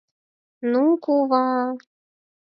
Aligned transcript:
—Ну, 0.71 0.83
кува!.. 1.03 1.47